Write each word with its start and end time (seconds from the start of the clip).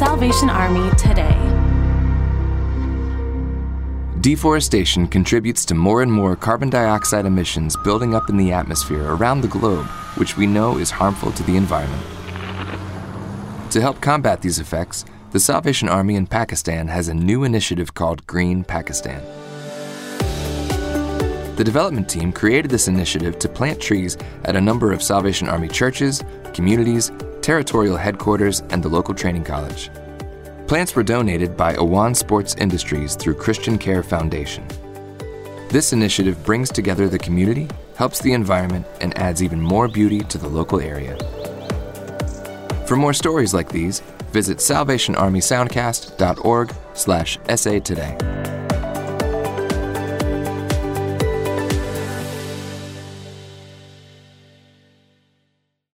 Salvation 0.00 0.48
Army 0.48 0.90
today. 0.96 1.36
Deforestation 4.22 5.06
contributes 5.06 5.66
to 5.66 5.74
more 5.74 6.00
and 6.00 6.10
more 6.10 6.34
carbon 6.36 6.70
dioxide 6.70 7.26
emissions 7.26 7.76
building 7.84 8.14
up 8.14 8.30
in 8.30 8.38
the 8.38 8.50
atmosphere 8.50 9.12
around 9.12 9.42
the 9.42 9.48
globe, 9.48 9.84
which 10.16 10.38
we 10.38 10.46
know 10.46 10.78
is 10.78 10.90
harmful 10.90 11.30
to 11.32 11.42
the 11.42 11.54
environment. 11.54 12.02
To 13.72 13.82
help 13.82 14.00
combat 14.00 14.40
these 14.40 14.58
effects, 14.58 15.04
the 15.32 15.38
Salvation 15.38 15.90
Army 15.90 16.14
in 16.14 16.26
Pakistan 16.26 16.88
has 16.88 17.08
a 17.08 17.14
new 17.14 17.44
initiative 17.44 17.92
called 17.92 18.26
Green 18.26 18.64
Pakistan. 18.64 19.22
The 21.56 21.62
development 21.62 22.08
team 22.08 22.32
created 22.32 22.70
this 22.70 22.88
initiative 22.88 23.38
to 23.38 23.50
plant 23.50 23.78
trees 23.78 24.16
at 24.46 24.56
a 24.56 24.60
number 24.62 24.92
of 24.92 25.02
Salvation 25.02 25.46
Army 25.46 25.68
churches, 25.68 26.24
communities, 26.54 27.12
territorial 27.50 27.96
headquarters, 27.96 28.62
and 28.70 28.80
the 28.80 28.88
local 28.88 29.12
training 29.12 29.42
college. 29.42 29.90
Plants 30.68 30.94
were 30.94 31.02
donated 31.02 31.56
by 31.56 31.74
Awan 31.74 32.14
Sports 32.14 32.54
Industries 32.54 33.16
through 33.16 33.34
Christian 33.34 33.76
Care 33.76 34.04
Foundation. 34.04 34.64
This 35.68 35.92
initiative 35.92 36.40
brings 36.44 36.70
together 36.70 37.08
the 37.08 37.18
community, 37.18 37.66
helps 37.96 38.20
the 38.20 38.34
environment, 38.34 38.86
and 39.00 39.18
adds 39.18 39.42
even 39.42 39.60
more 39.60 39.88
beauty 39.88 40.20
to 40.20 40.38
the 40.38 40.46
local 40.46 40.78
area. 40.78 41.16
For 42.86 42.94
more 42.94 43.12
stories 43.12 43.52
like 43.52 43.68
these, 43.68 43.98
visit 44.30 44.58
salvationarmysoundcast.org 44.58 46.72
slash 46.94 47.36
today. 47.80 48.39